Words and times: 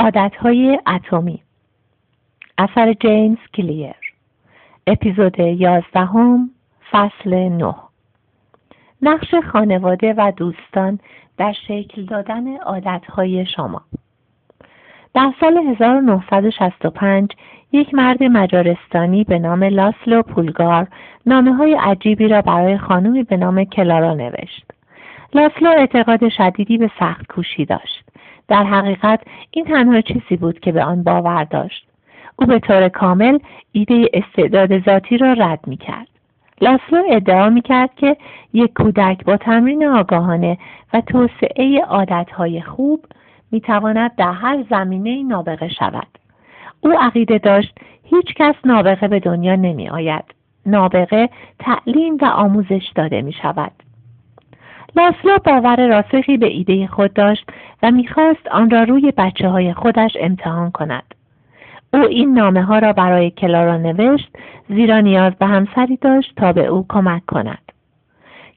عادتهای 0.00 0.78
اتمی. 0.86 1.42
اثر 2.58 2.92
جیمز 2.92 3.38
کلیر. 3.54 3.94
اپیزود 4.86 5.38
یازدهم 5.38 6.50
فصل 6.90 7.34
نه. 7.34 7.74
نقش 9.02 9.34
خانواده 9.52 10.14
و 10.16 10.32
دوستان 10.36 10.98
در 11.36 11.52
شکل 11.52 12.04
دادن 12.04 12.56
عادتهای 12.56 13.46
شما. 13.46 13.82
در 15.14 15.32
سال 15.40 15.56
1965 15.56 17.30
یک 17.72 17.94
مرد 17.94 18.22
مجارستانی 18.22 19.24
به 19.24 19.38
نام 19.38 19.64
لاسلو 19.64 20.22
پولگار 20.22 20.88
نامه 21.26 21.54
های 21.54 21.74
عجیبی 21.74 22.28
را 22.28 22.42
برای 22.42 22.78
خانمی 22.78 23.22
به 23.22 23.36
نام 23.36 23.64
کلارا 23.64 24.14
نوشت. 24.14 24.79
لاسلو 25.34 25.70
اعتقاد 25.70 26.28
شدیدی 26.28 26.78
به 26.78 26.90
سخت 27.00 27.26
کوشی 27.26 27.64
داشت. 27.64 28.04
در 28.48 28.64
حقیقت 28.64 29.20
این 29.50 29.64
تنها 29.64 30.00
چیزی 30.00 30.36
بود 30.36 30.60
که 30.60 30.72
به 30.72 30.84
آن 30.84 31.02
باور 31.02 31.44
داشت. 31.44 31.86
او 32.36 32.46
به 32.46 32.58
طور 32.58 32.88
کامل 32.88 33.38
ایده 33.72 34.08
استعداد 34.12 34.84
ذاتی 34.84 35.18
را 35.18 35.32
رد 35.32 35.60
می 35.66 35.76
کرد. 35.76 36.06
لاسلو 36.60 37.02
ادعا 37.10 37.50
می 37.50 37.62
کرد 37.62 37.94
که 37.94 38.16
یک 38.52 38.72
کودک 38.74 39.24
با 39.24 39.36
تمرین 39.36 39.86
آگاهانه 39.86 40.58
و 40.94 41.00
توسعه 41.00 41.80
عادتهای 41.80 42.60
خوب 42.60 43.06
می 43.52 43.60
تواند 43.60 44.16
در 44.16 44.32
هر 44.32 44.64
زمینه 44.70 45.22
نابغه 45.22 45.68
شود. 45.68 46.08
او 46.80 46.92
عقیده 47.00 47.38
داشت 47.38 47.74
هیچ 48.04 48.34
کس 48.36 48.54
نابغه 48.64 49.08
به 49.08 49.20
دنیا 49.20 49.56
نمی 49.56 49.88
آید. 49.88 50.24
نابغه 50.66 51.28
تعلیم 51.58 52.16
و 52.20 52.24
آموزش 52.24 52.92
داده 52.94 53.22
می 53.22 53.32
شود. 53.32 53.72
لاسلو 54.96 55.38
باور 55.44 55.86
راسخی 55.88 56.36
به 56.36 56.46
ایده 56.46 56.86
خود 56.86 57.12
داشت 57.12 57.50
و 57.82 57.90
می‌خواست 57.90 58.48
آن 58.50 58.70
را 58.70 58.82
روی 58.82 59.12
بچه 59.16 59.48
های 59.48 59.74
خودش 59.74 60.16
امتحان 60.20 60.70
کند. 60.70 61.14
او 61.94 62.00
این 62.00 62.34
نامه 62.34 62.62
ها 62.62 62.78
را 62.78 62.92
برای 62.92 63.30
کلارا 63.30 63.76
نوشت 63.76 64.28
زیرا 64.68 65.00
نیاز 65.00 65.32
به 65.34 65.46
همسری 65.46 65.96
داشت 65.96 66.34
تا 66.36 66.52
به 66.52 66.66
او 66.66 66.86
کمک 66.88 67.26
کند. 67.26 67.72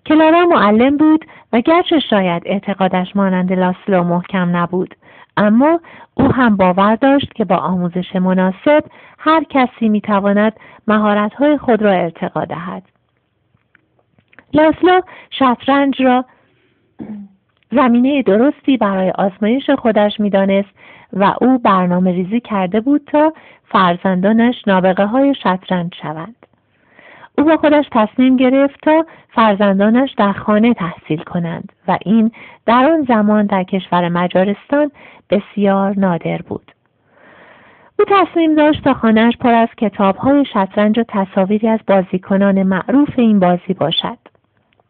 کلارا 0.06 0.46
معلم 0.46 0.98
بود 0.98 1.26
و 1.54 1.60
گرچه 1.60 2.00
شاید 2.00 2.44
اعتقادش 2.46 3.16
مانند 3.16 3.54
لاسلو 3.54 4.04
محکم 4.04 4.58
نبود 4.58 4.96
اما 5.38 5.80
او 6.14 6.32
هم 6.32 6.56
باور 6.56 6.96
داشت 6.96 7.34
که 7.34 7.46
با 7.46 7.56
آموزش 7.56 8.16
مناسب 8.16 8.84
هر 9.20 9.44
کسی 9.44 9.90
می‌تواند 9.90 10.54
مهارت‌های 10.88 11.58
خود 11.58 11.82
را 11.82 11.92
ارتقا 11.92 12.46
دهد. 12.46 12.93
لاسلو 14.54 15.02
شطرنج 15.30 16.02
را 16.02 16.26
زمینه 17.72 18.22
درستی 18.22 18.78
برای 18.78 19.12
آزمایش 19.12 19.70
خودش 19.70 20.20
می‌دانست 20.20 20.70
و 21.14 21.34
او 21.42 21.58
برنامه 21.58 22.12
ریزی 22.12 22.40
کرده 22.40 22.82
بود 22.82 23.02
تا 23.08 23.34
فرزندانش 23.66 24.56
نابغه 24.68 25.06
های 25.06 25.36
شطرنج 25.36 25.96
شوند. 26.02 26.36
او 27.38 27.44
با 27.44 27.58
خودش 27.58 27.86
تصمیم 27.92 28.38
گرفت 28.38 28.80
تا 28.82 29.06
فرزندانش 29.30 30.12
در 30.18 30.34
خانه 30.34 30.74
تحصیل 30.74 31.24
کنند 31.24 31.72
و 31.88 31.98
این 32.06 32.32
در 32.66 32.92
آن 32.92 33.06
زمان 33.08 33.46
در 33.46 33.64
کشور 33.64 34.10
مجارستان 34.10 34.92
بسیار 35.30 36.00
نادر 36.00 36.38
بود. 36.38 36.72
او 38.00 38.06
تصمیم 38.08 38.56
داشت 38.56 38.84
تا 38.84 38.94
خانهاش 38.94 39.38
پر 39.38 39.54
از 39.54 39.70
کتابهای 39.78 40.46
شطرنج 40.46 41.00
و 41.00 41.04
تصاویری 41.08 41.68
از 41.68 41.80
بازیکنان 41.88 42.64
معروف 42.64 43.10
این 43.16 43.40
بازی 43.40 43.74
باشد. 43.74 44.23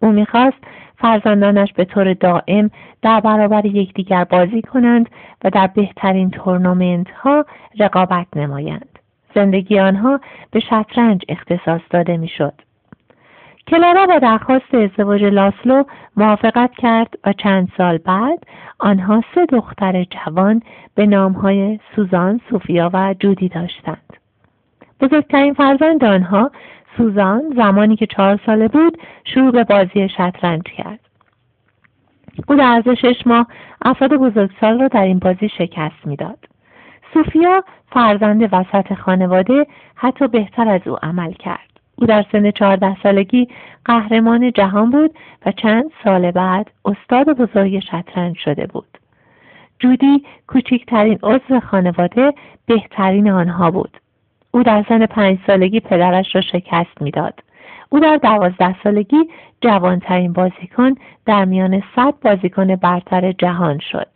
او 0.03 0.11
می‌خواست 0.11 0.57
فرزندانش 0.97 1.73
به 1.73 1.85
طور 1.85 2.13
دائم 2.13 2.71
در 3.01 3.19
برابر 3.19 3.65
یکدیگر 3.65 4.23
بازی 4.23 4.61
کنند 4.61 5.09
و 5.43 5.49
در 5.49 5.67
بهترین 5.67 6.29
تورنمنت 6.29 7.11
ها 7.11 7.45
رقابت 7.79 8.27
نمایند. 8.35 8.99
زندگی 9.35 9.79
آنها 9.79 10.19
به 10.51 10.59
شطرنج 10.59 11.21
اختصاص 11.29 11.81
داده 11.89 12.17
می‌شد. 12.17 12.53
کلارا 13.67 14.05
با 14.05 14.19
درخواست 14.19 14.75
ازدواج 14.75 15.23
لاسلو 15.23 15.83
موافقت 16.17 16.71
کرد 16.71 17.13
و 17.25 17.33
چند 17.33 17.71
سال 17.77 17.97
بعد 17.97 18.39
آنها 18.79 19.23
سه 19.35 19.45
دختر 19.45 20.03
جوان 20.03 20.61
به 20.95 21.05
نامهای 21.05 21.79
سوزان، 21.95 22.41
سوفیا 22.49 22.89
و 22.93 23.15
جودی 23.19 23.49
داشتند. 23.49 24.17
بزرگترین 25.01 25.53
فرزند 25.53 26.03
آنها 26.03 26.51
سوزان 26.97 27.53
زمانی 27.55 27.95
که 27.95 28.05
چهار 28.05 28.39
ساله 28.45 28.67
بود 28.67 28.97
شروع 29.23 29.51
به 29.51 29.63
بازی 29.63 30.09
شطرنج 30.09 30.63
کرد. 30.63 30.99
او 32.47 32.55
در 32.55 32.63
عرض 32.63 32.89
شش 32.89 33.21
ماه 33.25 33.47
افراد 33.81 34.13
بزرگسال 34.13 34.81
را 34.81 34.87
در 34.87 35.03
این 35.03 35.19
بازی 35.19 35.49
شکست 35.49 36.05
می‌داد. 36.05 36.39
سوفیا 37.13 37.63
فرزند 37.91 38.49
وسط 38.51 38.93
خانواده 38.93 39.65
حتی 39.95 40.27
بهتر 40.27 40.67
از 40.67 40.81
او 40.85 40.97
عمل 41.03 41.31
کرد. 41.31 41.69
او 41.95 42.07
در 42.07 42.25
سن 42.31 42.51
چهارده 42.51 42.97
سالگی 43.03 43.47
قهرمان 43.85 44.51
جهان 44.51 44.91
بود 44.91 45.15
و 45.45 45.51
چند 45.51 45.91
سال 46.03 46.31
بعد 46.31 46.71
استاد 46.85 47.29
بزرگ 47.29 47.79
شطرنج 47.79 48.37
شده 48.37 48.67
بود. 48.67 48.97
جودی 49.79 50.23
کوچکترین 50.47 51.19
عضو 51.23 51.59
خانواده 51.59 52.33
بهترین 52.65 53.31
آنها 53.31 53.71
بود. 53.71 53.97
او 54.55 54.63
در 54.63 54.85
سن 54.89 55.05
پنج 55.05 55.39
سالگی 55.47 55.79
پدرش 55.79 56.35
را 56.35 56.41
شکست 56.41 57.01
می‌داد. 57.01 57.39
او 57.89 57.99
در 57.99 58.17
دوازده 58.17 58.75
سالگی 58.83 59.29
جوانترین 59.61 60.33
بازیکن 60.33 60.95
در 61.25 61.45
میان 61.45 61.83
صد 61.95 62.13
بازیکن 62.21 62.75
برتر 62.75 63.31
جهان 63.31 63.79
شد. 63.79 64.07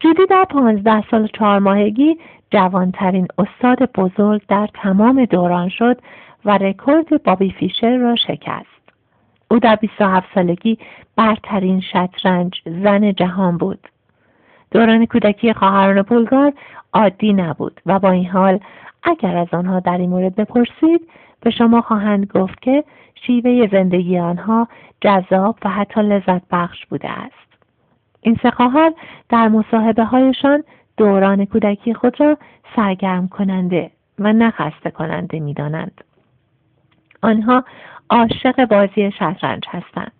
جودی 0.00 0.26
در 0.30 0.44
پانزده 0.44 1.08
سال 1.10 1.26
چهار 1.26 1.58
ماهگی 1.58 2.18
جوانترین 2.50 3.28
استاد 3.38 3.92
بزرگ 3.92 4.42
در 4.48 4.68
تمام 4.74 5.24
دوران 5.24 5.68
شد 5.68 6.00
و 6.44 6.58
رکورد 6.58 7.22
بابی 7.22 7.50
فیشر 7.50 7.96
را 7.96 8.16
شکست. 8.16 8.92
او 9.50 9.58
در 9.58 9.76
27 9.76 10.26
سالگی 10.34 10.78
برترین 11.16 11.80
شطرنج 11.80 12.60
زن 12.64 13.12
جهان 13.12 13.58
بود. 13.58 13.88
دوران 14.70 15.06
کودکی 15.06 15.52
خواهران 15.52 16.02
پولگار 16.02 16.52
عادی 16.92 17.32
نبود 17.32 17.80
و 17.86 17.98
با 17.98 18.10
این 18.10 18.26
حال 18.26 18.60
اگر 19.02 19.36
از 19.36 19.48
آنها 19.52 19.80
در 19.80 19.98
این 19.98 20.10
مورد 20.10 20.34
بپرسید 20.34 21.08
به 21.40 21.50
شما 21.50 21.80
خواهند 21.80 22.26
گفت 22.26 22.62
که 22.62 22.84
شیوه 23.14 23.68
زندگی 23.72 24.18
آنها 24.18 24.68
جذاب 25.00 25.56
و 25.64 25.68
حتی 25.68 26.00
لذت 26.00 26.42
بخش 26.50 26.86
بوده 26.86 27.10
است. 27.10 27.46
این 28.20 28.38
سه 28.42 28.50
خواهر 28.50 28.92
در 29.28 29.48
مصاحبه 29.48 30.04
هایشان 30.04 30.64
دوران 30.96 31.44
کودکی 31.44 31.94
خود 31.94 32.20
را 32.20 32.36
سرگرم 32.76 33.28
کننده 33.28 33.90
و 34.18 34.32
نخسته 34.32 34.90
کننده 34.90 35.40
می 35.40 35.54
دانند. 35.54 36.04
آنها 37.22 37.64
عاشق 38.10 38.64
بازی 38.64 39.10
شطرنج 39.10 39.64
هستند. 39.68 40.12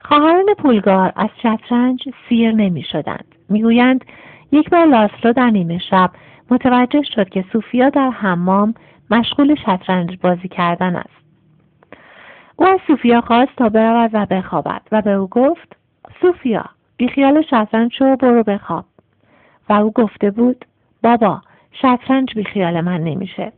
خواهران 0.00 0.46
پولگار 0.58 1.12
از 1.16 1.28
شطرنج 1.42 2.08
سیر 2.28 2.52
نمی 2.52 2.82
شدند. 2.82 3.34
می‌گویند 3.48 4.04
یک 4.52 4.70
بار 4.70 4.86
لاسلو 4.86 5.32
در 5.32 5.50
نیمه 5.50 5.78
شب 5.78 6.10
متوجه 6.50 7.02
شد 7.02 7.28
که 7.28 7.44
سوفیا 7.52 7.88
در 7.88 8.10
حمام 8.10 8.74
مشغول 9.10 9.54
شطرنج 9.54 10.18
بازی 10.22 10.48
کردن 10.48 10.96
است. 10.96 11.18
او 12.56 12.66
از 12.66 12.80
سوفیا 12.86 13.20
خواست 13.20 13.56
تا 13.56 13.68
برود 13.68 14.10
و 14.12 14.26
بخوابد 14.26 14.82
و 14.92 15.02
به 15.02 15.10
او 15.10 15.26
گفت 15.28 15.76
سوفیا 16.20 16.64
بیخیال 16.96 17.42
شطرنج 17.42 17.92
شو 17.92 18.16
برو 18.16 18.42
بخواب 18.42 18.84
و 19.68 19.72
او 19.72 19.92
گفته 19.92 20.30
بود 20.30 20.64
بابا 21.02 21.40
شطرنج 21.72 22.34
بیخیال 22.34 22.80
من 22.80 23.00
نمیشه 23.00 23.52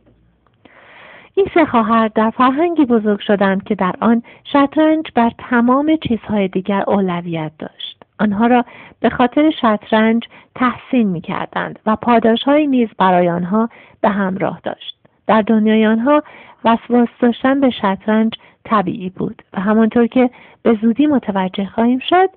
این 1.35 1.47
سه 1.53 1.65
خواهر 1.65 2.07
در 2.07 2.29
فرهنگی 2.29 2.85
بزرگ 2.85 3.19
شدند 3.19 3.63
که 3.63 3.75
در 3.75 3.95
آن 4.01 4.23
شطرنج 4.43 5.05
بر 5.15 5.31
تمام 5.37 5.95
چیزهای 6.07 6.47
دیگر 6.47 6.83
اولویت 6.87 7.51
داشت. 7.59 8.03
آنها 8.19 8.47
را 8.47 8.65
به 8.99 9.09
خاطر 9.09 9.51
شطرنج 9.61 10.23
تحسین 10.55 11.07
می 11.07 11.21
کردند 11.21 11.79
و 11.85 11.95
پاداشهایی 11.95 12.67
نیز 12.67 12.89
برای 12.97 13.29
آنها 13.29 13.69
به 14.01 14.09
همراه 14.09 14.59
داشت. 14.63 14.97
در 15.27 15.41
دنیای 15.41 15.85
آنها 15.85 16.23
وسواس 16.65 17.09
داشتن 17.19 17.59
به 17.59 17.69
شطرنج 17.69 18.33
طبیعی 18.65 19.09
بود 19.09 19.41
و 19.53 19.59
همانطور 19.59 20.07
که 20.07 20.29
به 20.63 20.77
زودی 20.81 21.07
متوجه 21.07 21.65
خواهیم 21.65 21.99
شد 21.99 22.29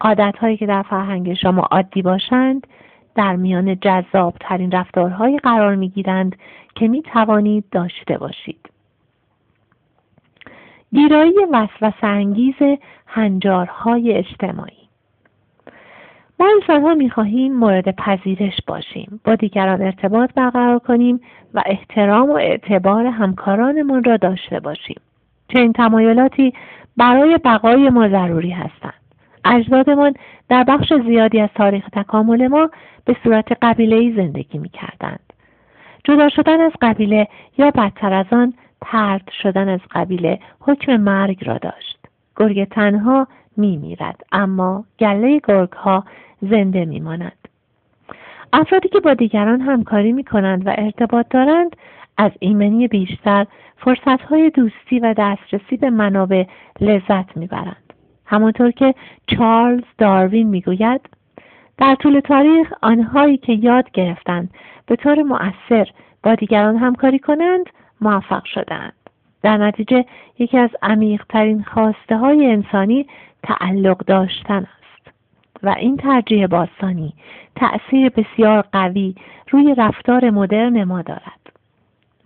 عادتهایی 0.00 0.56
که 0.56 0.66
در 0.66 0.82
فرهنگ 0.82 1.34
شما 1.34 1.62
عادی 1.62 2.02
باشند 2.02 2.66
در 3.14 3.36
میان 3.36 3.76
جذاب 3.80 4.34
ترین 4.40 4.72
رفتارهایی 4.72 5.38
قرار 5.38 5.74
می 5.74 5.88
گیرند 5.88 6.36
که 6.74 6.88
می 6.88 7.02
توانید 7.02 7.64
داشته 7.72 8.18
باشید. 8.18 8.70
گیرایی 10.92 11.34
وسوسه 11.52 12.06
انگیز 12.06 12.54
هنجارهای 13.06 14.12
اجتماعی. 14.12 14.80
ما 16.40 16.48
انسانها 16.60 16.94
می‌خواهیم 16.94 17.54
مورد 17.54 17.96
پذیرش 17.96 18.56
باشیم 18.66 19.20
با 19.24 19.34
دیگران 19.34 19.82
ارتباط 19.82 20.34
برقرار 20.34 20.78
کنیم 20.78 21.20
و 21.54 21.62
احترام 21.66 22.30
و 22.30 22.34
اعتبار 22.34 23.06
همکارانمان 23.06 24.04
را 24.04 24.16
داشته 24.16 24.60
باشیم. 24.60 25.00
چنین 25.48 25.72
تمایلاتی 25.72 26.52
برای 26.96 27.38
بقای 27.44 27.90
ما 27.90 28.08
ضروری 28.08 28.50
هستند. 28.50 28.99
اجدادمان 29.44 30.14
در 30.48 30.64
بخش 30.64 30.92
زیادی 31.06 31.40
از 31.40 31.48
تاریخ 31.54 31.88
تکامل 31.92 32.48
ما 32.48 32.70
به 33.04 33.16
صورت 33.24 33.46
قبیله 33.62 34.16
زندگی 34.16 34.58
می 34.58 34.68
کردند. 34.68 35.32
جدا 36.04 36.28
شدن 36.28 36.60
از 36.60 36.72
قبیله 36.82 37.28
یا 37.58 37.70
بدتر 37.70 38.12
از 38.12 38.26
آن 38.32 38.54
ترد 38.80 39.30
شدن 39.42 39.68
از 39.68 39.80
قبیله 39.90 40.38
حکم 40.60 40.96
مرگ 40.96 41.48
را 41.48 41.58
داشت. 41.58 41.98
گرگ 42.36 42.64
تنها 42.64 43.26
می 43.56 43.76
میرد 43.76 44.24
اما 44.32 44.84
گله 44.98 45.40
گرگ 45.48 45.72
ها 45.72 46.04
زنده 46.42 46.84
می 46.84 47.00
ماند. 47.00 47.48
افرادی 48.52 48.88
که 48.88 49.00
با 49.00 49.14
دیگران 49.14 49.60
همکاری 49.60 50.12
می 50.12 50.24
کنند 50.24 50.66
و 50.66 50.74
ارتباط 50.78 51.26
دارند 51.30 51.76
از 52.16 52.32
ایمنی 52.38 52.88
بیشتر 52.88 53.46
فرصت 53.76 54.22
های 54.22 54.50
دوستی 54.50 54.98
و 54.98 55.14
دسترسی 55.18 55.76
به 55.76 55.90
منابع 55.90 56.44
لذت 56.80 57.36
می‌برند. 57.36 57.89
همانطور 58.30 58.70
که 58.70 58.94
چارلز 59.26 59.84
داروین 59.98 60.48
می‌گوید 60.48 61.00
در 61.78 61.94
طول 61.94 62.20
تاریخ 62.20 62.72
آنهایی 62.82 63.36
که 63.36 63.52
یاد 63.52 63.90
گرفتند 63.90 64.50
به 64.86 64.96
طور 64.96 65.22
مؤثر 65.22 65.88
با 66.22 66.34
دیگران 66.34 66.76
همکاری 66.76 67.18
کنند 67.18 67.66
موفق 68.00 68.44
شدند. 68.44 68.92
در 69.42 69.56
نتیجه 69.56 70.04
یکی 70.38 70.58
از 70.58 70.70
عمیقترین 70.82 71.62
خواسته 71.62 72.16
های 72.16 72.46
انسانی 72.46 73.06
تعلق 73.42 73.98
داشتن 73.98 74.66
است 74.66 75.14
و 75.62 75.68
این 75.78 75.96
ترجیح 75.96 76.46
باستانی 76.46 77.14
تأثیر 77.56 78.08
بسیار 78.08 78.64
قوی 78.72 79.14
روی 79.50 79.74
رفتار 79.74 80.30
مدرن 80.30 80.84
ما 80.84 81.02
دارد. 81.02 81.52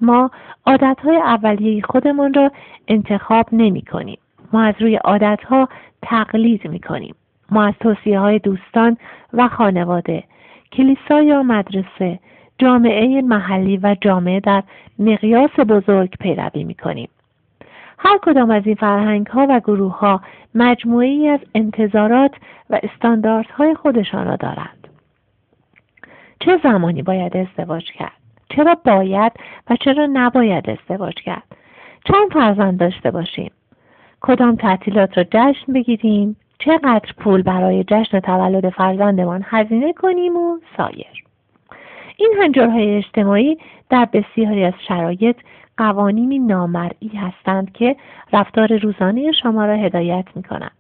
ما 0.00 0.30
عادتهای 0.66 1.16
اولیه 1.16 1.82
خودمان 1.82 2.34
را 2.34 2.50
انتخاب 2.88 3.46
نمی 3.52 3.82
کنیم. 3.82 4.18
ما 4.54 4.62
از 4.62 4.74
روی 4.80 4.96
عادتها 4.96 5.68
تقلید 6.02 6.68
می 6.68 6.80
کنیم. 6.80 7.14
ما 7.50 7.64
از 7.64 7.74
توصیه 7.80 8.18
های 8.18 8.38
دوستان 8.38 8.96
و 9.32 9.48
خانواده، 9.48 10.24
کلیسا 10.72 11.22
یا 11.22 11.42
مدرسه، 11.42 12.18
جامعه 12.58 13.22
محلی 13.22 13.76
و 13.76 13.96
جامعه 14.00 14.40
در 14.40 14.62
مقیاس 14.98 15.50
بزرگ 15.50 16.16
پیروی 16.20 16.64
می 16.64 16.74
کنیم. 16.74 17.08
هر 17.98 18.18
کدام 18.22 18.50
از 18.50 18.62
این 18.66 18.74
فرهنگ 18.74 19.26
ها 19.26 19.46
و 19.50 19.60
گروه 19.60 19.98
ها 19.98 20.20
مجموعه 20.54 21.06
ای 21.06 21.28
از 21.28 21.40
انتظارات 21.54 22.32
و 22.70 22.80
استانداردهای 22.82 23.74
خودشان 23.74 24.26
را 24.26 24.36
دارند. 24.36 24.88
چه 26.40 26.60
زمانی 26.62 27.02
باید 27.02 27.36
ازدواج 27.36 27.84
کرد؟ 27.92 28.12
چرا 28.48 28.76
باید 28.84 29.32
و 29.70 29.76
چرا 29.76 30.08
نباید 30.12 30.70
ازدواج 30.70 31.14
کرد 31.14 31.56
چند 32.04 32.32
فرزند 32.32 32.80
داشته 32.80 33.10
باشیم 33.10 33.50
کدام 34.26 34.56
تعطیلات 34.56 35.18
را 35.18 35.24
جشن 35.24 35.72
بگیریم 35.72 36.36
چقدر 36.58 37.12
پول 37.18 37.42
برای 37.42 37.84
جشن 37.84 38.20
تولد 38.20 38.68
فرزندمان 38.68 39.44
هزینه 39.46 39.92
کنیم 39.92 40.36
و 40.36 40.58
سایر 40.76 41.24
این 42.16 42.34
هنجارهای 42.42 42.96
اجتماعی 42.96 43.58
در 43.90 44.08
بسیاری 44.12 44.64
از 44.64 44.72
شرایط 44.88 45.36
قوانینی 45.76 46.38
نامرئی 46.38 47.10
هستند 47.16 47.72
که 47.72 47.96
رفتار 48.32 48.76
روزانه 48.76 49.32
شما 49.32 49.66
را 49.66 49.74
هدایت 49.74 50.24
می 50.34 50.42
کنند. 50.42 50.76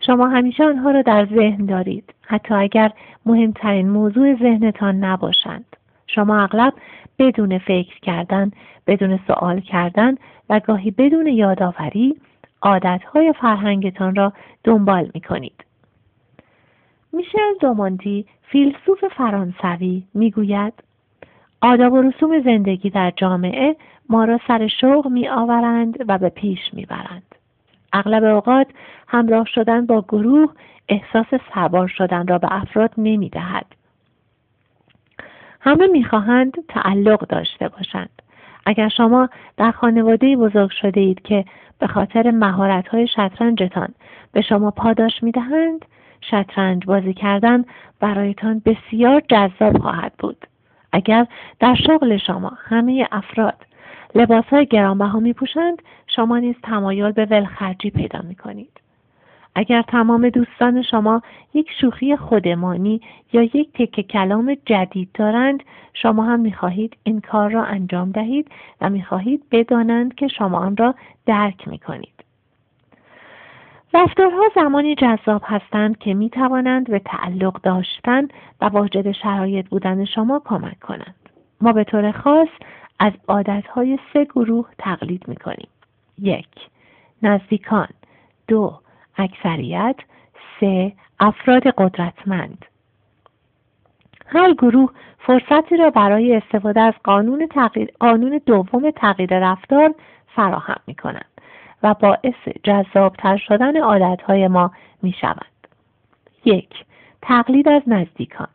شما 0.00 0.28
همیشه 0.28 0.64
آنها 0.64 0.90
را 0.90 1.02
در 1.02 1.26
ذهن 1.26 1.66
دارید 1.66 2.14
حتی 2.22 2.54
اگر 2.54 2.90
مهمترین 3.26 3.88
موضوع 3.88 4.34
ذهنتان 4.34 5.04
نباشند. 5.04 5.76
شما 6.06 6.42
اغلب 6.42 6.72
بدون 7.18 7.58
فکر 7.58 8.00
کردن، 8.02 8.50
بدون 8.86 9.18
سوال 9.26 9.60
کردن 9.60 10.14
و 10.50 10.60
گاهی 10.60 10.90
بدون 10.90 11.26
یادآوری 11.26 12.16
عادتهای 12.62 13.34
فرهنگتان 13.40 14.14
را 14.14 14.32
دنبال 14.64 15.10
می 15.14 15.20
کنید. 15.20 15.64
میشل 17.12 17.58
دوماندی 17.60 18.26
فیلسوف 18.42 19.04
فرانسوی 19.16 20.02
می‌گوید 20.14 20.72
آداب 21.60 21.92
و 21.92 22.02
رسوم 22.02 22.42
زندگی 22.42 22.90
در 22.90 23.12
جامعه 23.16 23.76
ما 24.08 24.24
را 24.24 24.40
سر 24.48 24.68
شوق 24.80 25.08
می 25.08 25.28
آورند 25.28 25.96
و 26.08 26.18
به 26.18 26.28
پیش 26.28 26.60
می 26.72 26.86
برند. 26.86 27.34
اغلب 27.92 28.24
اوقات 28.24 28.66
همراه 29.08 29.46
شدن 29.54 29.86
با 29.86 30.04
گروه 30.08 30.52
احساس 30.88 31.26
سوار 31.54 31.88
شدن 31.88 32.26
را 32.26 32.38
به 32.38 32.48
افراد 32.50 32.90
نمی 32.98 33.28
دهد. 33.28 33.66
همه 35.60 35.86
می‌خواهند 35.86 36.66
تعلق 36.68 37.26
داشته 37.26 37.68
باشند 37.68 38.22
اگر 38.66 38.88
شما 38.88 39.28
در 39.56 39.70
خانواده 39.70 40.36
بزرگ 40.36 40.70
شده 40.70 41.00
اید 41.00 41.22
که 41.22 41.44
به 41.78 41.86
خاطر 41.86 42.30
مهارت 42.30 42.88
های 42.88 43.08
شطرنجتان 43.08 43.88
به 44.32 44.40
شما 44.42 44.70
پاداش 44.70 45.22
می‌دهند 45.22 45.84
شطرنج 46.20 46.86
بازی 46.86 47.14
کردن 47.14 47.64
برایتان 48.00 48.62
بسیار 48.64 49.22
جذاب 49.28 49.78
خواهد 49.78 50.12
بود 50.18 50.46
اگر 50.92 51.26
در 51.60 51.74
شغل 51.74 52.16
شما 52.16 52.52
همه 52.58 53.08
افراد 53.12 53.66
لباس 54.14 54.44
های 54.44 54.66
گرانبها 54.66 55.20
می 55.20 55.32
پوشند 55.32 55.82
شما 56.06 56.38
نیز 56.38 56.54
تمایل 56.62 57.12
به 57.12 57.24
ولخرجی 57.24 57.90
پیدا 57.90 58.20
می 58.28 58.34
کنید. 58.34 58.79
اگر 59.54 59.82
تمام 59.82 60.28
دوستان 60.28 60.82
شما 60.82 61.22
یک 61.54 61.70
شوخی 61.80 62.16
خودمانی 62.16 63.00
یا 63.32 63.42
یک 63.42 63.72
تکه 63.74 64.02
کلام 64.02 64.56
جدید 64.66 65.08
دارند 65.14 65.62
شما 65.94 66.24
هم 66.24 66.40
می‌خواهید 66.40 66.96
این 67.04 67.20
کار 67.20 67.50
را 67.50 67.64
انجام 67.64 68.10
دهید 68.10 68.48
و 68.80 68.90
می‌خواهید 68.90 69.42
بدانند 69.50 70.14
که 70.14 70.28
شما 70.28 70.58
آن 70.58 70.76
را 70.76 70.94
درک 71.26 71.68
می‌کنید 71.68 72.24
رفتارها 73.94 74.42
زمانی 74.54 74.94
جذاب 74.94 75.42
هستند 75.44 75.98
که 75.98 76.14
می 76.14 76.30
توانند 76.30 76.90
به 76.90 76.98
تعلق 76.98 77.60
داشتن 77.60 78.28
و 78.60 78.64
واجد 78.64 79.12
شرایط 79.12 79.68
بودن 79.68 80.04
شما 80.04 80.42
کمک 80.44 80.80
کنند. 80.80 81.14
ما 81.60 81.72
به 81.72 81.84
طور 81.84 82.12
خاص 82.12 82.48
از 82.98 83.12
عادتهای 83.28 83.98
سه 84.12 84.24
گروه 84.24 84.68
تقلید 84.78 85.28
می 85.28 85.36
کنیم. 85.36 85.68
یک 86.18 86.48
نزدیکان 87.22 87.88
دو 88.48 88.80
اکثریت 89.16 89.96
سه 90.60 90.92
افراد 91.20 91.66
قدرتمند 91.66 92.66
هر 94.26 94.52
گروه 94.52 94.90
فرصتی 95.18 95.76
را 95.76 95.90
برای 95.90 96.36
استفاده 96.36 96.80
از 96.80 96.94
قانون, 97.04 97.46
تغییر، 97.46 97.92
قانون 98.00 98.40
دوم 98.46 98.90
تغییر 98.90 99.38
رفتار 99.38 99.94
فراهم 100.26 100.80
می 100.86 100.94
کنند 100.94 101.24
و 101.82 101.94
باعث 101.94 102.48
جذابتر 102.62 103.36
شدن 103.36 103.76
عادتهای 103.76 104.48
ما 104.48 104.70
می 105.02 105.14
شود. 105.20 105.46
یک 106.44 106.84
تقلید 107.22 107.68
از 107.68 107.82
نزدیکان 107.86 108.48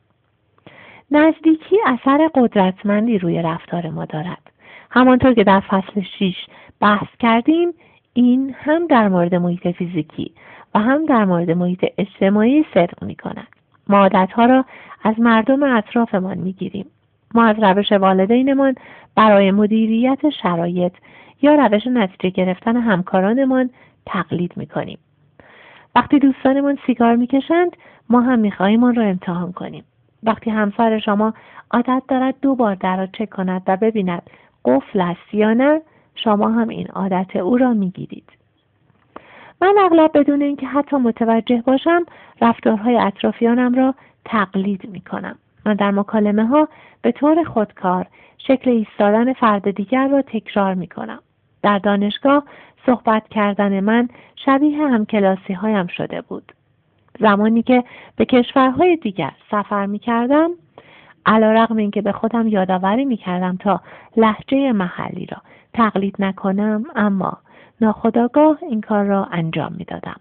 نزدیکی 1.12 1.78
اثر 1.86 2.30
قدرتمندی 2.36 3.18
روی 3.18 3.42
رفتار 3.42 3.90
ما 3.90 4.06
دارد. 4.06 4.52
همانطور 4.92 5.34
که 5.34 5.44
در 5.44 5.60
فصل 5.60 6.02
6 6.20 6.36
بحث 6.82 7.08
کردیم 7.20 7.74
این 8.18 8.56
هم 8.58 8.88
در 8.88 9.08
مورد 9.08 9.36
محیط 9.36 9.68
فیزیکی 9.68 10.32
و 10.76 10.80
هم 10.80 11.06
در 11.06 11.26
مورد 11.26 11.52
محیط 11.52 11.86
اجتماعی 11.98 12.66
صدق 12.74 13.04
می 13.04 13.16
کند. 13.16 13.48
ما 13.90 13.98
عادتها 13.98 14.46
را 14.46 14.66
از 15.04 15.20
مردم 15.20 15.64
اطرافمان 15.64 16.38
می 16.38 16.54
گیریم. 16.54 16.86
ما 17.34 17.46
از 17.46 17.56
روش 17.60 17.92
والدینمان 17.92 18.76
برای 19.16 19.52
مدیریت 19.52 20.30
شرایط 20.30 20.94
یا 21.42 21.56
روش 21.56 21.88
نتیجه 21.88 22.30
گرفتن 22.30 22.78
همکارانمان 22.78 23.70
تقلید 24.06 24.52
می 24.56 24.66
کنیم. 24.66 24.98
وقتی 25.96 26.20
دوستانمان 26.20 26.78
سیگار 26.88 27.16
می‌کشند 27.16 27.78
ما 28.10 28.22
هم 28.22 28.40
می‌خواهیم 28.40 28.84
آن 28.84 28.96
را 28.96 29.04
امتحان 29.04 29.52
کنیم 29.52 29.84
وقتی 30.24 30.50
همسر 30.50 31.00
شما 31.00 31.34
عادت 31.72 32.04
دارد 32.08 32.36
دو 32.42 32.56
بار 32.56 32.76
در 32.76 32.98
را 32.98 33.08
چک 33.08 33.30
کند 33.30 33.62
و 33.68 33.78
ببیند 33.78 34.30
قفل 34.66 35.02
است 35.02 35.34
یا 35.34 35.54
نه 35.54 35.82
شما 36.16 36.50
هم 36.50 36.68
این 36.68 36.88
عادت 36.88 37.36
او 37.36 37.58
را 37.58 37.74
می‌گیرید 37.74 38.30
من 39.62 39.76
اغلب 39.80 40.12
بدون 40.14 40.42
اینکه 40.42 40.68
حتی 40.68 40.96
متوجه 40.96 41.64
باشم 41.66 42.06
رفتارهای 42.42 42.96
اطرافیانم 42.96 43.74
را 43.74 43.96
تقلید 44.26 44.90
می 44.90 45.02
کنم. 45.02 45.36
من 45.66 45.74
در 45.74 45.92
مکالمه 45.92 46.46
ها 46.46 46.68
به 47.02 47.12
طور 47.12 47.44
خودکار 47.44 48.08
شکل 48.38 48.70
ایستادن 48.70 49.34
فرد 49.34 49.72
دیگر 49.72 50.08
را 50.08 50.22
تکرار 50.22 50.74
می 50.74 50.88
کنم. 50.88 51.20
در 51.62 51.80
دانشگاه 51.80 52.44
صحبت 52.86 53.28
کردن 53.28 53.80
من 53.80 54.10
شبیه 54.36 54.78
همکلاسی 54.78 55.54
هایم 55.54 55.88
شده 55.88 56.22
بود. 56.22 56.52
زمانی 57.20 57.64
که 57.64 57.84
به 58.16 58.26
کشورهای 58.26 58.96
دیگر 58.96 59.32
سفر 59.52 59.86
می 59.86 60.00
کردم 60.00 60.50
علا 61.26 61.52
رقم 61.52 61.78
اینکه 61.78 62.02
به 62.02 62.12
خودم 62.12 62.48
یادآوری 62.48 63.06
می 63.06 63.18
کردم 63.18 63.58
تا 63.58 63.82
لحجه 64.18 64.72
محلی 64.72 65.26
را 65.26 65.38
تقلید 65.74 66.16
نکنم 66.20 66.84
اما 66.96 67.38
ناخداگاه 67.82 68.58
این 68.62 68.82
کار 68.82 69.06
را 69.06 69.26
انجام 69.26 69.74
می 69.78 69.84
دادم. 69.84 70.20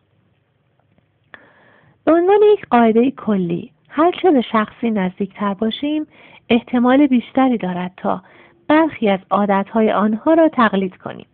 به 2.04 2.12
عنوان 2.12 2.40
یک 2.52 2.66
قاعده 2.70 3.10
کلی 3.10 3.70
هرچه 3.88 4.30
به 4.30 4.40
شخصی 4.40 4.90
نزدیکتر 4.90 5.54
باشیم 5.54 6.06
احتمال 6.48 7.06
بیشتری 7.06 7.58
دارد 7.58 7.92
تا 7.96 8.22
برخی 8.68 9.08
از 9.08 9.20
عادتهای 9.30 9.92
آنها 9.92 10.34
را 10.34 10.48
تقلید 10.48 10.96
کنیم. 10.96 11.26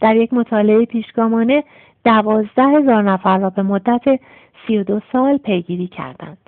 در 0.00 0.16
یک 0.16 0.34
مطالعه 0.34 0.84
پیشگامانه 0.84 1.64
دوازده 2.04 2.62
هزار 2.62 3.02
نفر 3.02 3.38
را 3.38 3.50
به 3.50 3.62
مدت 3.62 4.20
سی 4.66 4.78
و 4.78 4.82
دو 4.82 5.00
سال 5.12 5.36
پیگیری 5.36 5.86
کردند 5.86 6.38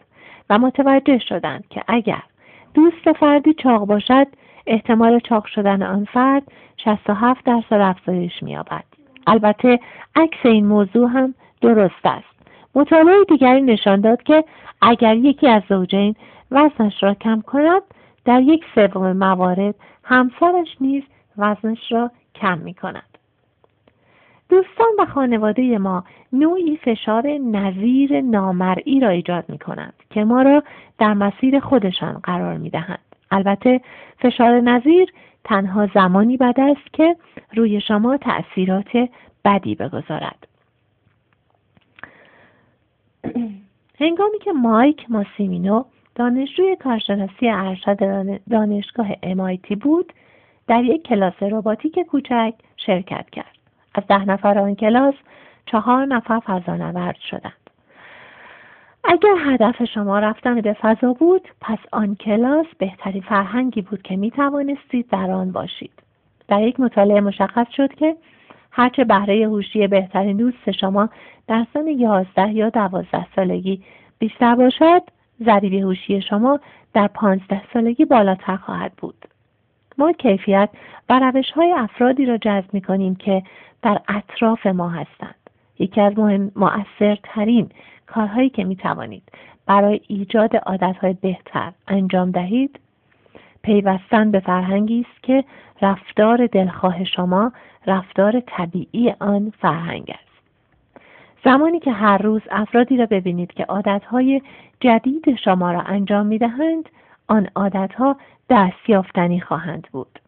و 0.51 0.59
متوجه 0.59 1.19
شدند 1.19 1.65
که 1.71 1.83
اگر 1.89 2.23
دوست 2.79 3.13
فردی 3.13 3.55
چاق 3.55 3.87
باشد 3.87 4.27
احتمال 4.67 5.21
چاق 5.21 5.47
شدن 5.47 5.83
آن 5.83 6.05
فرد 6.05 6.43
67 6.77 7.45
درصد 7.45 7.81
افزایش 7.81 8.43
می‌یابد 8.43 8.85
البته 9.27 9.81
عکس 10.17 10.39
این 10.45 10.67
موضوع 10.67 11.09
هم 11.09 11.35
درست 11.61 12.05
است 12.07 12.27
مطالعه 12.75 13.25
دیگری 13.29 13.63
نشان 13.63 14.01
داد 14.01 14.23
که 14.23 14.45
اگر 14.83 15.17
یکی 15.17 15.49
از 15.49 15.63
زوجین 15.69 16.15
وزنش 16.51 17.03
را 17.03 17.15
کم 17.15 17.41
کند 17.41 17.83
در 18.25 18.41
یک 18.41 18.65
سوم 18.75 19.13
موارد 19.13 19.75
همسرش 20.05 20.77
نیز 20.81 21.03
وزنش 21.39 21.93
را 21.93 22.11
کم 22.35 22.59
می 22.59 22.75
کند. 22.75 23.08
دوستان 24.49 24.89
و 24.99 25.07
خانواده 25.07 25.79
ما 25.79 26.05
نوعی 26.33 26.77
فشار 26.77 27.27
نظیر 27.29 28.21
نامرئی 28.21 29.01
را 29.01 29.09
ایجاد 29.09 29.45
می 29.49 29.59
کنند 29.59 29.95
که 30.11 30.25
ما 30.25 30.43
را 30.43 30.63
در 30.99 31.15
مسیر 31.15 31.61
خودشان 31.61 32.13
قرار 32.13 32.57
می 32.57 32.71
دهند. 32.71 32.99
البته 33.31 33.81
فشار 34.19 34.61
نظیر 34.61 35.13
تنها 35.45 35.87
زمانی 35.95 36.37
بد 36.37 36.61
است 36.61 36.93
که 36.93 37.17
روی 37.55 37.81
شما 37.81 38.17
تأثیرات 38.17 39.09
بدی 39.45 39.75
بگذارد. 39.75 40.49
هنگامی 44.01 44.39
که 44.39 44.53
مایک 44.53 45.11
ماسیمینو 45.11 45.85
دانشجوی 46.15 46.77
کارشناسی 46.77 47.49
ارشد 47.49 47.99
دانشگاه 48.51 49.13
MIT 49.13 49.77
بود 49.81 50.13
در 50.67 50.85
یک 50.85 51.03
کلاس 51.03 51.43
رباتیک 51.43 51.99
کوچک 51.99 52.55
شرکت 52.77 53.31
کرد 53.31 53.58
از 53.99 54.07
ده 54.07 54.25
نفر 54.25 54.59
آن 54.59 54.75
کلاس 54.75 55.15
چهار 55.67 56.07
نفر 56.07 56.41
فضانورد 56.41 57.17
شدند. 57.17 57.71
اگر 59.05 59.35
هدف 59.39 59.85
شما 59.85 60.19
رفتن 60.19 60.61
به 60.61 60.73
فضا 60.73 61.13
بود 61.13 61.49
پس 61.61 61.79
آن 61.93 62.15
کلاس 62.15 62.67
بهترین 62.79 63.23
فرهنگی 63.23 63.83
بود 63.83 64.03
که 64.03 64.17
می 64.17 64.31
توانستید 64.31 65.09
در 65.11 65.31
آن 65.31 65.53
باشید. 65.53 65.93
در 66.49 66.63
یک 66.63 66.81
مطالعه 66.81 67.21
مشخص 67.21 67.67
شد 67.77 67.95
که 67.95 68.17
هرچه 68.71 69.05
بهره 69.05 69.47
هوشی 69.47 69.87
بهترین 69.87 70.37
دوست 70.37 70.71
شما 70.71 71.09
در 71.47 71.67
سن 71.75 71.87
یازده 71.87 72.53
یا 72.53 72.71
دوازده 72.71 73.27
سالگی 73.37 73.83
بیشتر 74.19 74.55
باشد 74.55 75.03
ضریب 75.45 75.75
هوشی 75.75 76.23
شما 76.23 76.61
در 76.95 77.07
پانزده 77.07 77.63
سالگی 77.73 78.05
بالاتر 78.05 78.57
خواهد 78.57 78.93
بود. 78.93 79.28
ما 79.99 80.13
کیفیت 80.13 80.69
و 81.09 81.19
روش 81.19 81.51
های 81.51 81.73
افرادی 81.73 82.27
را 82.27 82.37
جذب 82.37 82.75
می 82.75 82.81
کنیم 82.81 83.15
که 83.15 83.43
در 83.83 84.01
اطراف 84.09 84.67
ما 84.67 84.89
هستند. 84.89 85.35
یکی 85.79 86.01
از 86.01 86.19
مهم 86.19 86.53
مؤثرترین 86.57 87.71
کارهایی 88.07 88.51
که 88.51 88.65
می 88.65 88.77
توانید 88.77 89.23
برای 89.67 90.01
ایجاد 90.09 90.57
عادتهای 90.57 91.13
بهتر 91.13 91.73
انجام 91.89 92.31
دهید 92.31 92.81
پیوستن 93.63 94.31
به 94.31 94.41
فرهنگی 94.41 95.07
است 95.11 95.23
که 95.23 95.45
رفتار 95.83 96.47
دلخواه 96.47 97.05
شما 97.05 97.53
رفتار 97.87 98.43
طبیعی 98.47 99.15
آن 99.21 99.53
فرهنگ 99.61 100.11
است. 100.11 100.29
زمانی 101.45 101.81
که 101.81 101.93
هر 101.93 102.19
روز 102.19 102.43
افرادی 102.51 102.97
را 102.97 103.07
ببینید 103.07 103.53
که 103.53 103.65
عادتهای 103.65 104.43
جدید 104.81 105.37
شما 105.45 105.73
را 105.73 105.81
انجام 105.81 106.27
می 106.27 106.39
دهند 106.39 106.89
آن 107.29 107.49
عادتها 107.57 108.17
دستیافتنی 108.51 109.41
خواهند 109.41 109.89
بود 109.93 110.19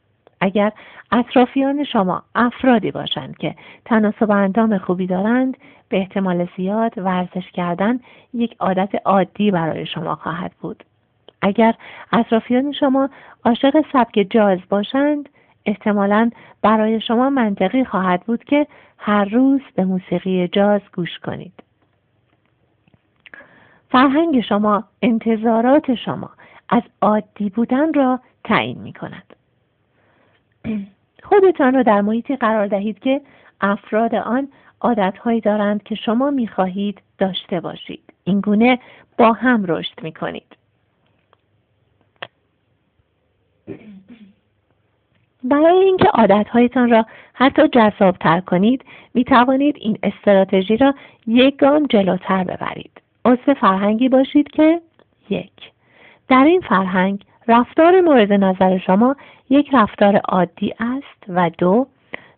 اگر 0.41 0.73
اطرافیان 1.13 1.85
شما 1.85 2.23
افرادی 2.35 2.91
باشند 2.91 3.39
که 3.39 3.55
تناسب 3.85 4.31
اندام 4.31 4.79
خوبی 4.79 5.07
دارند 5.07 5.57
به 5.89 5.97
احتمال 5.97 6.49
زیاد 6.57 6.93
ورزش 6.97 7.51
کردن 7.53 8.01
یک 8.35 8.57
عادت 8.61 8.91
عادی 9.05 9.51
برای 9.51 9.87
شما 9.87 10.15
خواهد 10.15 10.53
بود 10.61 10.85
اگر 11.43 11.75
اطرافیان 12.13 12.73
شما 12.73 13.09
عاشق 13.45 13.85
سبک 13.93 14.27
جاز 14.31 14.59
باشند 14.69 15.29
احتمالا 15.67 16.31
برای 16.63 17.01
شما 17.01 17.31
منطقی 17.31 17.85
خواهد 17.85 18.21
بود 18.27 18.45
که 18.45 18.67
هر 18.99 19.25
روز 19.25 19.61
به 19.75 19.85
موسیقی 19.85 20.49
جاز 20.49 20.81
گوش 20.95 21.19
کنید. 21.19 21.53
فرهنگ 23.91 24.41
شما 24.41 24.85
انتظارات 25.03 25.95
شما 25.95 26.31
از 26.71 26.83
عادی 27.03 27.51
بودن 27.51 27.93
را 27.93 28.21
تعیین 28.45 28.79
می 28.79 28.93
کند. 28.93 29.37
خودتان 31.29 31.75
را 31.75 31.83
در 31.83 32.01
محیطی 32.01 32.37
قرار 32.37 32.67
دهید 32.67 32.99
که 32.99 33.21
افراد 33.61 34.15
آن 34.15 34.49
عادتهایی 34.81 35.41
دارند 35.41 35.83
که 35.83 35.95
شما 35.95 36.31
می 36.31 36.49
خواهید 36.49 37.03
داشته 37.19 37.61
باشید. 37.61 38.03
اینگونه 38.25 38.79
با 39.19 39.33
هم 39.33 39.65
رشد 39.69 40.03
می 40.03 40.13
کنید. 40.13 40.57
برای 45.45 45.85
اینکه 45.85 46.09
عادتهایتان 46.09 46.91
را 46.91 47.07
حتی 47.33 47.69
جذابتر 47.69 48.41
کنید 48.41 48.85
می 49.15 49.25
توانید 49.25 49.77
این 49.79 49.99
استراتژی 50.03 50.77
را 50.77 50.95
یک 51.27 51.57
گام 51.57 51.87
جلوتر 51.87 52.45
ببرید 52.45 53.01
عضو 53.25 53.55
فرهنگی 53.55 54.09
باشید 54.09 54.51
که 54.51 54.81
یک 55.31 55.53
در 56.31 56.45
این 56.45 56.61
فرهنگ 56.61 57.25
رفتار 57.49 58.01
مورد 58.01 58.33
نظر 58.33 58.79
شما 58.79 59.17
یک 59.51 59.71
رفتار 59.73 60.17
عادی 60.17 60.75
است 60.81 61.25
و 61.29 61.51
دو 61.59 61.87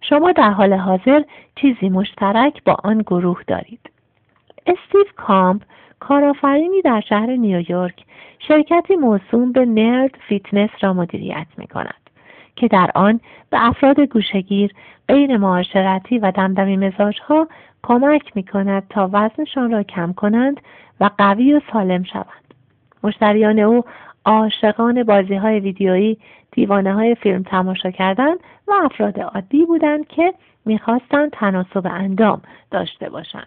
شما 0.00 0.32
در 0.32 0.50
حال 0.50 0.72
حاضر 0.72 1.22
چیزی 1.56 1.88
مشترک 1.88 2.64
با 2.64 2.76
آن 2.84 2.98
گروه 2.98 3.42
دارید 3.46 3.90
استیو 4.66 5.04
کامپ 5.16 5.62
کارآفرینی 6.00 6.82
در 6.82 7.00
شهر 7.00 7.26
نیویورک 7.26 8.04
شرکتی 8.38 8.96
موسوم 8.96 9.52
به 9.52 9.66
Nerd 9.66 10.18
Fitness 10.28 10.70
را 10.80 10.92
مدیریت 10.92 11.46
می 11.56 11.66
کند. 11.66 12.10
که 12.56 12.68
در 12.68 12.90
آن 12.94 13.20
به 13.50 13.66
افراد 13.66 14.00
گوشه 14.00 14.47
گیر 14.47 14.74
غیر 15.08 15.36
معاشرتی 15.36 16.18
و 16.18 16.30
دمدمی 16.30 16.76
مزاجها 16.76 17.48
کمک 17.82 18.36
می 18.36 18.42
کند 18.42 18.82
تا 18.90 19.10
وزنشان 19.12 19.70
را 19.70 19.82
کم 19.82 20.12
کنند 20.12 20.60
و 21.00 21.10
قوی 21.18 21.52
و 21.52 21.60
سالم 21.72 22.02
شوند. 22.02 22.41
مشتریان 23.02 23.58
او 23.58 23.84
عاشقان 24.24 25.02
بازی 25.02 25.34
های 25.34 25.60
ویدیویی، 25.60 26.18
دیوانه 26.52 26.94
های 26.94 27.14
فیلم 27.14 27.42
تماشا 27.42 27.90
کردن 27.90 28.34
و 28.68 28.72
افراد 28.84 29.20
عادی 29.20 29.64
بودند 29.64 30.08
که 30.08 30.34
می‌خواستند 30.64 31.30
تناسب 31.30 31.86
اندام 31.86 32.42
داشته 32.70 33.10
باشند. 33.10 33.46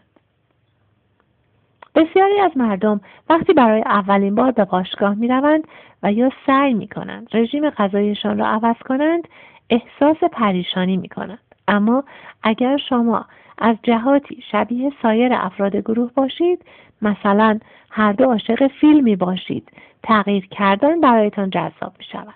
بسیاری 1.96 2.40
از 2.40 2.52
مردم 2.56 3.02
وقتی 3.30 3.54
برای 3.54 3.82
اولین 3.82 4.36
بار 4.36 4.52
به 4.52 4.66
باشگاه 4.66 5.14
می 5.16 5.28
روند 5.28 5.68
و 6.04 6.12
یا 6.12 6.32
سعی 6.48 6.74
می 6.74 6.88
کنند 6.88 7.28
رژیم 7.34 7.70
غذایشان 7.70 8.40
را 8.40 8.48
عوض 8.48 8.76
کنند 8.76 9.28
احساس 9.70 10.18
پریشانی 10.32 10.98
می 10.98 11.10
کنند. 11.10 11.40
اما 11.68 12.04
اگر 12.44 12.78
شما 12.78 13.26
از 13.58 13.76
جهاتی 13.84 14.44
شبیه 14.52 14.92
سایر 15.02 15.34
افراد 15.34 15.76
گروه 15.76 16.12
باشید 16.14 16.66
مثلا 17.06 17.60
هر 17.92 18.12
دو 18.12 18.26
عاشق 18.26 18.68
فیلمی 18.68 19.16
باشید 19.16 19.72
تغییر 20.04 20.48
کردن 20.48 21.02
برایتان 21.02 21.50
جذاب 21.50 21.94
می 22.00 22.06
شود 22.12 22.34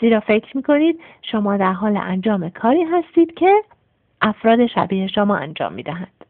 زیرا 0.00 0.20
فکر 0.20 0.56
می 0.56 0.62
کنید 0.62 1.00
شما 1.22 1.56
در 1.56 1.72
حال 1.72 1.96
انجام 1.96 2.48
کاری 2.50 2.82
هستید 2.82 3.34
که 3.34 3.62
افراد 4.20 4.66
شبیه 4.66 5.06
شما 5.06 5.36
انجام 5.36 5.72
می 5.72 5.82
دهند. 5.82 6.24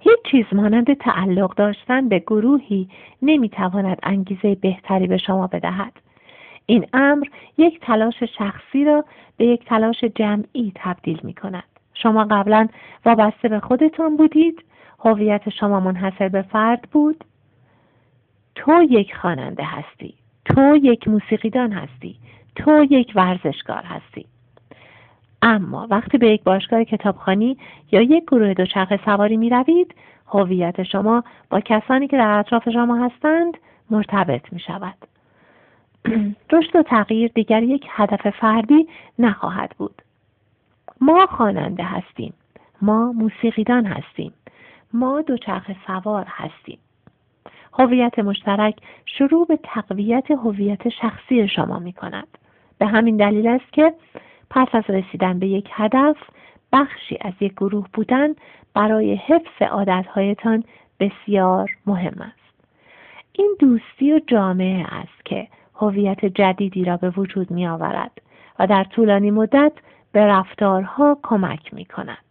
هیچ 0.00 0.18
چیز 0.30 0.44
مانند 0.52 0.94
تعلق 0.94 1.54
داشتن 1.54 2.08
به 2.08 2.18
گروهی 2.18 2.88
نمی‌تواند 3.22 3.98
انگیزه 4.02 4.54
بهتری 4.54 5.06
به 5.06 5.16
شما 5.16 5.46
بدهد. 5.46 5.92
این 6.66 6.86
امر 6.92 7.26
یک 7.58 7.80
تلاش 7.80 8.22
شخصی 8.22 8.84
را 8.84 9.04
به 9.36 9.46
یک 9.46 9.64
تلاش 9.64 10.04
جمعی 10.04 10.72
تبدیل 10.74 11.20
می 11.22 11.34
کند. 11.34 11.64
شما 11.94 12.24
قبلا 12.24 12.68
وابسته 13.06 13.48
به 13.48 13.60
خودتان 13.60 14.16
بودید؟ 14.16 14.64
هویت 14.98 15.48
شما 15.48 15.80
منحصر 15.80 16.28
به 16.28 16.42
فرد 16.42 16.88
بود؟ 16.92 17.24
تو 18.54 18.82
یک 18.82 19.16
خواننده 19.16 19.64
هستی. 19.64 20.14
تو 20.44 20.76
یک 20.76 21.08
موسیقیدان 21.08 21.72
هستی. 21.72 22.16
تو 22.56 22.86
یک 22.90 23.12
ورزشکار 23.14 23.82
هستی. 23.82 24.26
اما 25.42 25.86
وقتی 25.90 26.18
به 26.18 26.28
یک 26.28 26.42
باشگاه 26.42 26.84
کتابخانی 26.84 27.56
یا 27.92 28.02
یک 28.02 28.24
گروه 28.24 28.54
دوچرخه 28.54 29.00
سواری 29.04 29.36
می 29.36 29.50
روید 29.50 29.94
هویت 30.26 30.82
شما 30.82 31.24
با 31.50 31.60
کسانی 31.60 32.08
که 32.08 32.16
در 32.16 32.38
اطراف 32.38 32.68
شما 32.68 33.06
هستند 33.06 33.56
مرتبط 33.90 34.52
می 34.52 34.60
شود. 34.60 34.94
رشد 36.52 36.76
و 36.76 36.82
تغییر 36.82 37.30
دیگر 37.34 37.62
یک 37.62 37.86
هدف 37.90 38.30
فردی 38.30 38.88
نخواهد 39.18 39.74
بود. 39.78 40.02
ما 41.00 41.26
خواننده 41.26 41.84
هستیم. 41.84 42.34
ما 42.82 43.12
موسیقیدان 43.12 43.86
هستیم. 43.86 44.32
ما 44.92 45.22
دوچرخه 45.22 45.76
سوار 45.86 46.26
هستیم. 46.28 46.78
هویت 47.78 48.18
مشترک 48.18 48.76
شروع 49.06 49.46
به 49.46 49.58
تقویت 49.62 50.30
هویت 50.30 50.88
شخصی 50.88 51.48
شما 51.48 51.78
می 51.78 51.92
کند. 51.92 52.28
به 52.78 52.86
همین 52.86 53.16
دلیل 53.16 53.46
است 53.46 53.72
که 53.72 53.94
پس 54.50 54.68
از 54.72 54.84
رسیدن 54.88 55.38
به 55.38 55.46
یک 55.46 55.68
هدف 55.72 56.16
بخشی 56.72 57.18
از 57.20 57.32
یک 57.40 57.52
گروه 57.52 57.86
بودن 57.92 58.34
برای 58.74 59.14
حفظ 59.14 59.62
عادتهایتان 59.70 60.64
بسیار 61.00 61.70
مهم 61.86 62.20
است 62.20 62.38
این 63.32 63.56
دوستی 63.58 64.12
و 64.12 64.20
جامعه 64.26 64.86
است 64.92 65.24
که 65.24 65.48
هویت 65.74 66.24
جدیدی 66.24 66.84
را 66.84 66.96
به 66.96 67.10
وجود 67.10 67.50
می 67.50 67.66
آورد 67.66 68.10
و 68.58 68.66
در 68.66 68.84
طولانی 68.84 69.30
مدت 69.30 69.72
به 70.12 70.26
رفتارها 70.26 71.18
کمک 71.22 71.74
می 71.74 71.84
کند. 71.84 72.27